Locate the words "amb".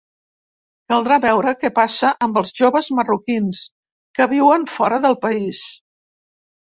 2.27-2.41